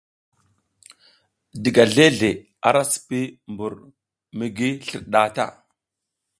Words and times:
Diga 1.63 1.83
zleʼzle 1.93 2.31
ara 2.67 2.81
sipi 2.91 3.21
mbur 3.51 3.73
mi 4.37 4.45
gi 4.55 4.69
slir 4.85 5.03
nɗah 5.09 5.27
ta. 5.35 5.45